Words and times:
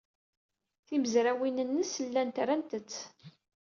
Timezrawin-nnes 0.85 1.93
llant 2.07 2.41
rannt-t. 2.47 2.93